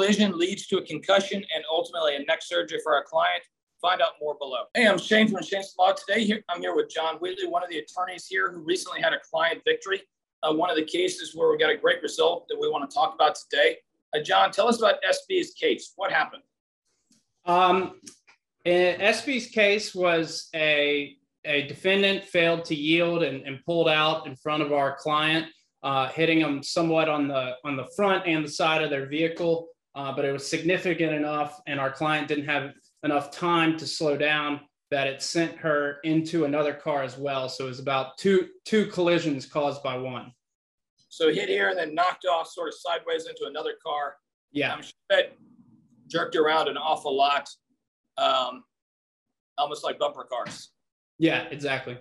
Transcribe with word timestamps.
Collision 0.00 0.38
leads 0.38 0.66
to 0.66 0.78
a 0.78 0.82
concussion 0.82 1.44
and 1.54 1.62
ultimately 1.70 2.16
a 2.16 2.20
neck 2.20 2.40
surgery 2.40 2.78
for 2.82 2.94
our 2.94 3.04
client. 3.04 3.42
Find 3.82 4.00
out 4.00 4.12
more 4.18 4.34
below. 4.40 4.62
Hey, 4.72 4.88
I'm 4.88 4.96
Shane 4.96 5.28
from 5.28 5.42
Shane's 5.42 5.74
Law. 5.78 5.92
Today, 5.92 6.24
here, 6.24 6.42
I'm 6.48 6.62
here 6.62 6.74
with 6.74 6.88
John 6.88 7.16
Wheatley, 7.16 7.46
one 7.46 7.62
of 7.62 7.68
the 7.68 7.80
attorneys 7.80 8.26
here 8.26 8.50
who 8.50 8.60
recently 8.60 9.02
had 9.02 9.12
a 9.12 9.18
client 9.30 9.60
victory. 9.62 10.00
Uh, 10.42 10.54
one 10.54 10.70
of 10.70 10.76
the 10.76 10.86
cases 10.86 11.36
where 11.36 11.50
we 11.50 11.58
got 11.58 11.68
a 11.68 11.76
great 11.76 12.00
result 12.00 12.48
that 12.48 12.56
we 12.58 12.66
want 12.66 12.88
to 12.88 12.94
talk 12.94 13.14
about 13.14 13.34
today. 13.34 13.76
Uh, 14.16 14.22
John, 14.22 14.50
tell 14.50 14.68
us 14.68 14.78
about 14.78 14.94
SB's 15.02 15.52
case. 15.52 15.92
What 15.96 16.10
happened? 16.10 16.44
Um, 17.44 18.00
SB's 18.64 19.48
case 19.48 19.94
was 19.94 20.48
a, 20.54 21.14
a 21.44 21.66
defendant 21.66 22.24
failed 22.24 22.64
to 22.64 22.74
yield 22.74 23.22
and, 23.22 23.46
and 23.46 23.62
pulled 23.66 23.90
out 23.90 24.26
in 24.26 24.34
front 24.34 24.62
of 24.62 24.72
our 24.72 24.96
client, 24.96 25.48
uh, 25.82 26.08
hitting 26.08 26.38
them 26.38 26.62
somewhat 26.62 27.10
on 27.10 27.28
the 27.28 27.52
on 27.66 27.76
the 27.76 27.86
front 27.94 28.26
and 28.26 28.42
the 28.42 28.50
side 28.50 28.82
of 28.82 28.88
their 28.88 29.04
vehicle. 29.04 29.68
Uh, 29.94 30.14
but 30.14 30.24
it 30.24 30.32
was 30.32 30.46
significant 30.48 31.12
enough, 31.12 31.60
and 31.66 31.80
our 31.80 31.90
client 31.90 32.28
didn't 32.28 32.44
have 32.46 32.72
enough 33.02 33.30
time 33.30 33.76
to 33.76 33.86
slow 33.86 34.16
down 34.16 34.60
that 34.90 35.06
it 35.06 35.22
sent 35.22 35.56
her 35.56 35.98
into 36.04 36.44
another 36.44 36.74
car 36.74 37.02
as 37.02 37.16
well. 37.16 37.48
So 37.48 37.64
it 37.64 37.68
was 37.68 37.78
about 37.78 38.18
two 38.18 38.48
two 38.64 38.86
collisions 38.86 39.46
caused 39.46 39.82
by 39.82 39.96
one. 39.96 40.32
So 41.08 41.32
hit 41.32 41.48
here 41.48 41.68
and 41.70 41.78
then 41.78 41.94
knocked 41.94 42.24
off 42.24 42.48
sort 42.48 42.68
of 42.68 42.74
sideways 42.74 43.26
into 43.26 43.46
another 43.46 43.74
car. 43.84 44.16
Yeah. 44.52 44.74
I'm 44.74 44.82
sure 44.82 44.92
that 45.10 45.36
jerked 46.06 46.36
around 46.36 46.68
an 46.68 46.76
awful 46.76 47.16
lot, 47.16 47.48
um, 48.18 48.64
almost 49.58 49.84
like 49.84 49.98
bumper 49.98 50.24
cars. 50.24 50.70
Yeah, 51.18 51.42
exactly. 51.50 51.98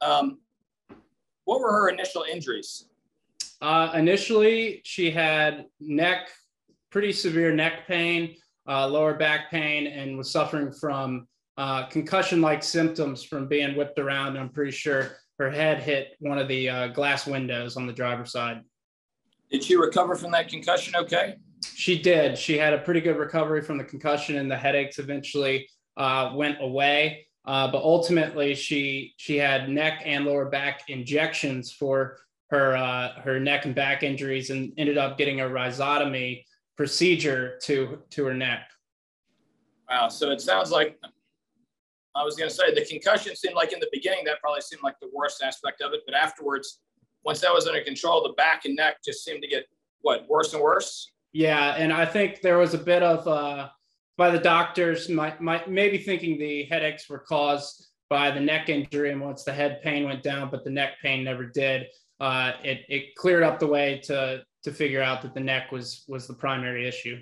Um, 0.00 0.38
what 1.44 1.60
were 1.60 1.70
her 1.72 1.88
initial 1.88 2.24
injuries? 2.30 2.88
Uh, 3.60 3.92
initially, 3.94 4.82
she 4.84 5.10
had 5.10 5.66
neck, 5.80 6.28
pretty 6.96 7.12
severe 7.12 7.52
neck 7.52 7.86
pain, 7.86 8.34
uh, 8.66 8.88
lower 8.88 9.12
back 9.12 9.50
pain, 9.50 9.86
and 9.86 10.16
was 10.16 10.30
suffering 10.30 10.72
from 10.72 11.28
uh, 11.58 11.84
concussion 11.88 12.40
like 12.40 12.62
symptoms 12.62 13.22
from 13.22 13.46
being 13.46 13.76
whipped 13.76 13.98
around. 13.98 14.38
I'm 14.38 14.48
pretty 14.48 14.70
sure 14.70 15.18
her 15.38 15.50
head 15.50 15.82
hit 15.82 16.16
one 16.20 16.38
of 16.38 16.48
the 16.48 16.70
uh, 16.70 16.88
glass 16.88 17.26
windows 17.26 17.76
on 17.76 17.86
the 17.86 17.92
driver's 17.92 18.32
side. 18.32 18.62
Did 19.50 19.62
she 19.62 19.76
recover 19.76 20.14
from 20.14 20.30
that 20.30 20.48
concussion 20.48 20.96
okay? 20.96 21.34
She 21.74 22.00
did. 22.00 22.38
She 22.38 22.56
had 22.56 22.72
a 22.72 22.78
pretty 22.78 23.02
good 23.02 23.18
recovery 23.18 23.60
from 23.60 23.76
the 23.76 23.84
concussion, 23.84 24.38
and 24.38 24.50
the 24.50 24.56
headaches 24.56 24.98
eventually 24.98 25.68
uh, 25.98 26.32
went 26.34 26.56
away. 26.62 27.26
Uh, 27.44 27.70
but 27.70 27.82
ultimately, 27.82 28.54
she 28.54 29.12
she 29.18 29.36
had 29.36 29.68
neck 29.68 30.00
and 30.06 30.24
lower 30.24 30.46
back 30.46 30.84
injections 30.88 31.72
for 31.72 32.16
her 32.48 32.74
uh, 32.74 33.20
her 33.20 33.38
neck 33.38 33.66
and 33.66 33.74
back 33.74 34.02
injuries, 34.02 34.48
and 34.48 34.72
ended 34.78 34.96
up 34.96 35.18
getting 35.18 35.42
a 35.42 35.44
rhizotomy 35.44 36.42
procedure 36.76 37.58
to 37.62 37.98
to 38.10 38.24
her 38.24 38.34
neck. 38.34 38.70
Wow. 39.88 40.08
So 40.08 40.30
it 40.30 40.40
sounds 40.40 40.70
like 40.70 40.98
I 42.14 42.24
was 42.24 42.36
going 42.36 42.48
to 42.48 42.54
say 42.54 42.74
the 42.74 42.84
concussion 42.84 43.36
seemed 43.36 43.54
like 43.54 43.72
in 43.72 43.80
the 43.80 43.88
beginning 43.92 44.24
that 44.24 44.40
probably 44.40 44.62
seemed 44.62 44.82
like 44.82 44.98
the 45.00 45.10
worst 45.12 45.42
aspect 45.42 45.82
of 45.82 45.92
it, 45.92 46.00
but 46.06 46.14
afterwards, 46.14 46.80
once 47.24 47.40
that 47.40 47.52
was 47.52 47.66
under 47.66 47.82
control, 47.82 48.22
the 48.22 48.32
back 48.34 48.64
and 48.64 48.74
neck 48.74 48.96
just 49.04 49.24
seemed 49.24 49.42
to 49.42 49.48
get 49.48 49.64
what 50.00 50.26
worse 50.28 50.54
and 50.54 50.62
worse. 50.62 51.12
Yeah, 51.32 51.74
and 51.76 51.92
I 51.92 52.06
think 52.06 52.40
there 52.40 52.58
was 52.58 52.72
a 52.72 52.78
bit 52.78 53.02
of 53.02 53.28
uh, 53.28 53.68
by 54.16 54.30
the 54.30 54.38
doctors, 54.38 55.08
might, 55.08 55.40
might 55.40 55.70
maybe 55.70 55.98
thinking 55.98 56.38
the 56.38 56.64
headaches 56.64 57.08
were 57.08 57.18
caused 57.18 57.88
by 58.08 58.30
the 58.30 58.40
neck 58.40 58.68
injury, 58.68 59.10
and 59.10 59.20
once 59.20 59.44
the 59.44 59.52
head 59.52 59.82
pain 59.82 60.04
went 60.04 60.22
down, 60.22 60.48
but 60.50 60.64
the 60.64 60.70
neck 60.70 60.92
pain 61.02 61.24
never 61.24 61.44
did, 61.44 61.86
uh, 62.20 62.52
it 62.62 62.80
it 62.88 63.14
cleared 63.14 63.42
up 63.42 63.58
the 63.58 63.66
way 63.66 64.00
to 64.04 64.42
to 64.64 64.72
figure 64.72 65.02
out 65.02 65.22
that 65.22 65.34
the 65.34 65.40
neck 65.40 65.72
was 65.72 66.04
was 66.08 66.26
the 66.26 66.34
primary 66.34 66.88
issue. 66.88 67.18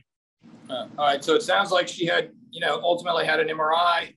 Uh, 0.68 0.86
all 0.98 1.06
right, 1.06 1.24
so 1.24 1.34
it 1.34 1.42
sounds 1.42 1.70
like 1.70 1.88
she 1.88 2.06
had, 2.06 2.30
you 2.50 2.60
know, 2.60 2.80
ultimately 2.82 3.24
had 3.24 3.40
an 3.40 3.48
MRI, 3.48 4.14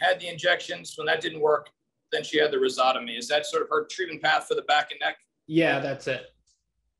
had 0.00 0.18
the 0.20 0.28
injections. 0.28 0.94
When 0.96 1.06
that 1.06 1.20
didn't 1.20 1.40
work, 1.40 1.70
then 2.12 2.24
she 2.24 2.38
had 2.38 2.50
the 2.50 2.56
rhizotomy. 2.56 3.18
Is 3.18 3.28
that 3.28 3.46
sort 3.46 3.62
of 3.62 3.68
her 3.70 3.86
treatment 3.90 4.22
path 4.22 4.46
for 4.48 4.54
the 4.54 4.62
back 4.62 4.90
and 4.90 5.00
neck? 5.00 5.16
Yeah, 5.46 5.80
that's 5.80 6.06
it. 6.06 6.26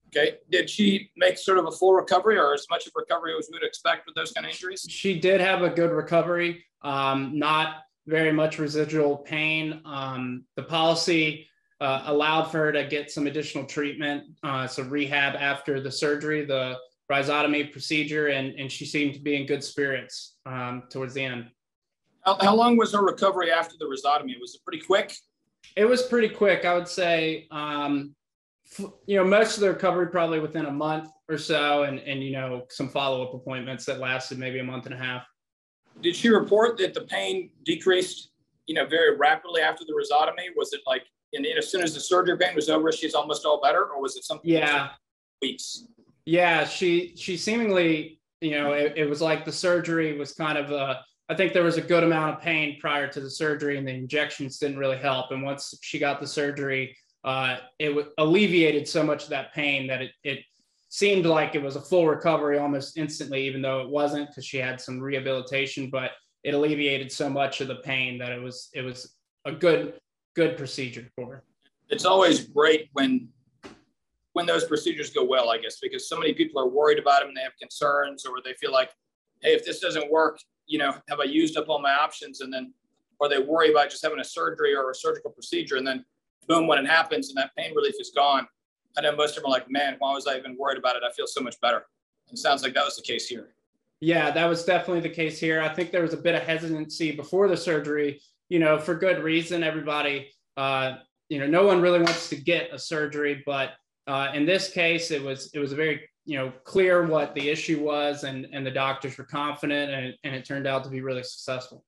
Okay. 0.09 0.37
Did 0.51 0.71
she 0.71 1.11
make 1.17 1.37
sort 1.37 1.59
of 1.59 1.67
a 1.67 1.71
full 1.71 1.95
recovery 1.95 2.39
or 2.39 2.55
as 2.55 2.67
much 2.71 2.87
of 2.87 2.93
recovery 2.95 3.35
as 3.39 3.49
we 3.51 3.59
would 3.59 3.67
expect 3.67 4.07
with 4.07 4.15
those 4.15 4.33
kind 4.33 4.47
of 4.47 4.53
injuries? 4.53 4.87
She 4.89 5.19
did 5.19 5.41
have 5.41 5.63
a 5.63 5.69
good 5.69 5.91
recovery, 5.91 6.65
um, 6.83 7.39
not 7.39 7.83
very 8.07 8.33
much 8.33 8.59
residual 8.59 9.17
pain. 9.17 9.81
Um, 9.85 10.45
the 10.55 10.63
policy 10.63 11.49
uh, 11.81 12.03
allowed 12.07 12.45
for 12.45 12.59
her 12.59 12.73
to 12.73 12.85
get 12.87 13.11
some 13.11 13.27
additional 13.27 13.65
treatment, 13.65 14.25
uh, 14.43 14.67
some 14.67 14.89
rehab 14.89 15.35
after 15.37 15.81
the 15.81 15.91
surgery, 15.91 16.45
the 16.45 16.77
rhizotomy 17.11 17.71
procedure, 17.71 18.29
and, 18.29 18.55
and 18.59 18.71
she 18.71 18.85
seemed 18.85 19.15
to 19.15 19.21
be 19.21 19.37
in 19.37 19.47
good 19.47 19.63
spirits 19.63 20.37
um, 20.47 20.85
towards 20.91 21.15
the 21.15 21.23
end. 21.23 21.47
How, 22.25 22.37
how 22.41 22.55
long 22.55 22.77
was 22.77 22.93
her 22.93 23.05
recovery 23.05 23.53
after 23.53 23.77
the 23.79 23.85
rhizotomy? 23.85 24.41
Was 24.41 24.55
it 24.55 24.63
pretty 24.65 24.85
quick? 24.85 25.15
It 25.77 25.85
was 25.85 26.03
pretty 26.03 26.29
quick. 26.29 26.65
I 26.65 26.75
would 26.75 26.89
say, 26.89 27.47
um, 27.51 28.15
f- 28.79 28.91
you 29.07 29.17
know, 29.17 29.25
most 29.25 29.57
of 29.57 29.61
the 29.61 29.69
recovery 29.69 30.09
probably 30.09 30.41
within 30.41 30.67
a 30.67 30.71
month 30.71 31.11
or 31.29 31.39
so, 31.39 31.85
and 31.85 31.99
and 32.01 32.23
you 32.23 32.33
know, 32.33 32.65
some 32.71 32.89
follow 32.89 33.23
up 33.23 33.35
appointments 33.35 33.85
that 33.87 33.99
lasted 33.99 34.39
maybe 34.39 34.59
a 34.59 34.65
month 34.65 34.87
and 34.87 34.95
a 34.95 34.99
half. 34.99 35.25
Did 36.01 36.15
she 36.17 36.29
report 36.29 36.79
that 36.79 36.95
the 36.95 37.03
pain 37.03 37.51
decreased, 37.65 38.31
you 38.67 38.75
know, 38.75 38.87
very 38.87 39.17
rapidly 39.17 39.61
after 39.63 39.85
the 39.85 39.93
rhizotomy? 39.93 40.49
Was 40.57 40.73
it 40.73 40.81
like, 40.87 41.05
and 41.33 41.47
as 41.47 41.71
soon 41.71 41.83
as 41.83 41.95
the 41.95 42.01
surgery 42.01 42.37
pain 42.39 42.55
was 42.55 42.69
over, 42.69 42.91
she's 42.93 43.15
almost 43.15 43.45
all 43.45 43.61
better, 43.61 43.85
or 43.85 44.01
was 44.01 44.17
it 44.17 44.25
something? 44.25 44.49
Yeah. 44.49 44.91
Weeks. 45.43 45.85
Yeah, 46.25 46.65
she 46.65 47.15
she 47.17 47.37
seemingly, 47.37 48.21
you 48.41 48.53
know, 48.53 48.73
it, 48.73 48.95
it 48.97 49.09
was 49.09 49.21
like 49.21 49.45
the 49.45 49.53
surgery 49.53 50.17
was 50.19 50.33
kind 50.33 50.59
of 50.59 50.71
a. 50.71 51.01
I 51.29 51.35
think 51.35 51.53
there 51.53 51.65
was 51.65 51.77
a 51.77 51.83
good 51.83 52.05
amount 52.05 52.37
of 52.37 52.43
pain 52.43 52.79
prior 52.81 53.09
to 53.09 53.21
the 53.21 53.31
surgery, 53.31 53.79
and 53.79 53.87
the 53.87 53.93
injections 53.93 54.59
didn't 54.59 54.79
really 54.79 54.97
help. 54.97 55.31
And 55.33 55.43
once 55.43 55.77
she 55.83 55.99
got 55.99 56.21
the 56.21 56.27
surgery, 56.27 56.97
uh, 57.25 57.59
it 57.79 57.89
w- 57.89 58.09
alleviated 58.19 58.87
so 58.87 59.03
much 59.03 59.25
of 59.25 59.31
that 59.31 59.53
pain 59.53 59.89
that 59.89 60.03
it, 60.03 60.13
it 60.23 60.39
seemed 60.89 61.27
like 61.27 61.55
it 61.55 61.63
was 61.63 61.75
a 61.75 61.81
full 61.81 62.07
recovery 62.07 62.59
almost 62.59 62.97
instantly, 62.97 63.45
even 63.45 63.61
though 63.61 63.81
it 63.81 63.89
wasn't 63.89 64.29
because 64.29 64.45
she 64.45 64.59
had 64.59 64.81
some 64.81 65.01
rehabilitation. 65.01 65.91
But 65.91 66.13
it 66.45 66.55
alleviated 66.55 67.11
so 67.11 67.29
much 67.29 67.61
of 67.61 67.67
the 67.67 67.77
pain 67.77 68.19
that 68.19 68.31
it 68.31 68.41
was 68.41 68.69
it 68.73 68.83
was 68.83 69.17
a 69.45 69.53
good 69.53 69.95
good 70.37 70.57
procedure 70.57 71.09
for. 71.17 71.43
It's 71.89 72.05
always 72.05 72.47
great 72.47 72.91
when 72.93 73.29
when 74.35 74.45
those 74.45 74.67
procedures 74.67 75.09
go 75.09 75.25
well, 75.25 75.51
I 75.51 75.57
guess, 75.57 75.79
because 75.81 76.11
so 76.11 76.19
many 76.19 76.35
people 76.35 76.61
are 76.61 76.69
worried 76.69 76.99
about 76.99 77.21
them 77.21 77.29
and 77.29 77.37
they 77.37 77.43
have 77.43 77.57
concerns, 77.59 78.27
or 78.27 78.35
they 78.45 78.53
feel 78.53 78.71
like, 78.71 78.91
hey, 79.41 79.55
if 79.55 79.65
this 79.65 79.81
doesn't 79.81 80.11
work, 80.11 80.39
you 80.67 80.79
know, 80.79 80.95
have 81.09 81.21
I 81.21 81.25
used 81.25 81.57
up 81.57 81.71
all 81.71 81.81
my 81.81 81.95
options? 81.95 82.43
And 82.43 82.53
then, 82.53 82.75
or 83.19 83.31
they 83.31 83.39
worry 83.39 83.71
about 83.71 83.89
just 83.89 84.03
having 84.05 84.21
a 84.21 84.25
surgery 84.25 84.77
or 84.77 84.91
a 84.91 84.95
surgical 84.95 85.31
procedure, 85.31 85.77
and 85.77 85.87
then 85.87 86.05
boom, 86.47 86.67
when 86.67 86.79
it 86.79 86.87
happens 86.87 87.31
and 87.31 87.39
that 87.39 87.51
pain 87.57 87.75
relief 87.75 87.95
is 87.99 88.13
gone, 88.15 88.47
I 88.99 89.01
know 89.01 89.17
most 89.17 89.39
of 89.39 89.43
them 89.43 89.51
are 89.51 89.55
like, 89.55 89.71
man, 89.71 89.97
why 90.01 90.13
was 90.13 90.27
I 90.27 90.37
even 90.37 90.55
worried 90.59 90.79
about 90.79 90.97
it? 90.97 91.03
I 91.09 91.11
feel 91.13 91.27
so 91.27 91.41
much 91.41 91.59
better. 91.63 91.87
It 92.31 92.39
sounds 92.39 92.63
like 92.63 92.75
that 92.75 92.85
was 92.85 92.97
the 92.97 93.03
case 93.03 93.27
here. 93.27 93.55
Yeah, 94.01 94.31
that 94.31 94.47
was 94.47 94.65
definitely 94.65 95.01
the 95.01 95.15
case 95.15 95.41
here. 95.41 95.63
I 95.63 95.71
think 95.71 95.91
there 95.91 96.03
was 96.03 96.13
a 96.13 96.19
bit 96.19 96.35
of 96.35 96.43
hesitancy 96.43 97.13
before 97.13 97.49
the 97.49 97.57
surgery, 97.57 98.21
you 98.49 98.59
know, 98.59 98.79
for 98.79 98.95
good 98.95 99.23
reason. 99.23 99.63
Everybody, 99.63 100.31
uh, 100.57 100.97
you 101.29 101.39
know, 101.39 101.47
no 101.47 101.67
one 101.67 101.81
really 101.81 101.99
wants 101.99 102.29
to 102.31 102.37
get 102.37 102.73
a 102.73 102.79
surgery, 102.79 103.43
but 103.47 103.73
uh, 104.07 104.29
in 104.35 104.47
this 104.47 104.71
case, 104.71 105.11
it 105.11 105.23
was 105.23 105.51
it 105.55 105.59
was 105.59 105.73
very 105.73 106.09
you 106.25 106.39
know 106.39 106.53
clear 106.65 107.07
what 107.07 107.35
the 107.35 107.49
issue 107.49 107.83
was, 107.83 108.25
and 108.25 108.47
and 108.53 108.67
the 108.67 108.71
doctors 108.71 109.19
were 109.19 109.25
confident, 109.25 109.91
and, 109.91 110.15
and 110.25 110.35
it 110.35 110.45
turned 110.45 110.67
out 110.67 110.85
to 110.85 110.91
be 110.91 111.01
really 111.01 111.23
successful. 111.23 111.85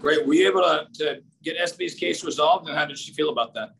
Great. 0.00 0.26
Were 0.26 0.34
you 0.34 0.46
able 0.46 0.60
to, 0.60 0.86
to 0.94 1.22
get 1.42 1.56
SB's 1.58 1.94
case 1.94 2.24
resolved, 2.24 2.68
and 2.68 2.76
how 2.76 2.84
did 2.84 2.98
she 2.98 3.12
feel 3.12 3.30
about 3.30 3.54
that? 3.54 3.70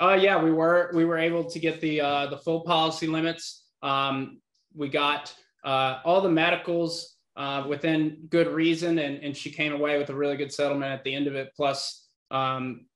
Uh, 0.00 0.18
yeah, 0.20 0.42
we 0.42 0.52
were 0.52 0.90
we 0.94 1.04
were 1.04 1.18
able 1.18 1.44
to 1.44 1.58
get 1.58 1.80
the 1.80 2.00
uh, 2.00 2.26
the 2.26 2.38
full 2.38 2.62
policy 2.62 3.06
limits. 3.06 3.66
Um, 3.82 4.40
we 4.74 4.88
got 4.88 5.34
uh, 5.64 5.98
all 6.04 6.20
the 6.20 6.30
medicals 6.30 7.16
uh, 7.36 7.64
within 7.68 8.26
good 8.28 8.48
reason, 8.48 8.98
and 8.98 9.22
and 9.22 9.36
she 9.36 9.50
came 9.50 9.72
away 9.72 9.98
with 9.98 10.10
a 10.10 10.14
really 10.14 10.36
good 10.36 10.52
settlement 10.52 10.92
at 10.92 11.04
the 11.04 11.14
end 11.14 11.26
of 11.26 11.34
it, 11.34 11.52
plus 11.56 12.08
um, 12.30 12.86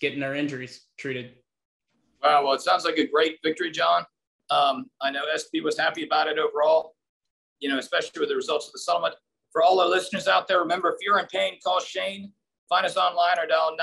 getting 0.00 0.20
her 0.22 0.34
injuries 0.34 0.86
treated. 0.98 1.34
Wow. 2.22 2.44
Well, 2.44 2.52
it 2.54 2.60
sounds 2.60 2.84
like 2.84 2.98
a 2.98 3.06
great 3.06 3.38
victory, 3.42 3.70
John. 3.70 4.04
Um, 4.50 4.90
I 5.00 5.10
know 5.10 5.22
SB 5.34 5.62
was 5.62 5.78
happy 5.78 6.04
about 6.04 6.28
it 6.28 6.38
overall. 6.38 6.94
you 7.60 7.68
know, 7.70 7.78
especially 7.78 8.20
with 8.20 8.28
the 8.28 8.36
results 8.36 8.66
of 8.66 8.72
the 8.72 8.78
settlement. 8.80 9.14
For 9.50 9.62
all 9.62 9.80
our 9.80 9.88
listeners 9.88 10.28
out 10.28 10.46
there, 10.46 10.60
remember 10.60 10.90
if 10.90 10.96
you're 11.00 11.18
in 11.18 11.24
pain, 11.26 11.54
call 11.64 11.80
Shane. 11.80 12.32
Find 12.68 12.84
us 12.84 12.96
online 12.98 13.38
or 13.38 13.46
dial 13.46 13.74